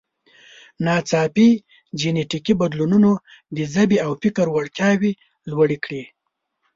ناڅاپي 0.85 1.47
جینټیکي 1.99 2.53
بدلونونو 2.61 3.11
د 3.55 3.57
ژبې 3.73 3.97
او 4.05 4.11
فکر 4.23 4.45
وړتیاوې 4.51 5.11
لوړې 5.51 5.77
کړې. 5.83 6.03